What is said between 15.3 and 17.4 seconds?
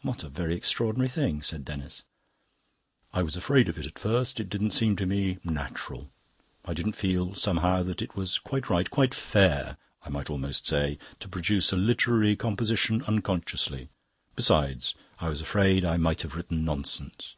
afraid I might have written nonsense."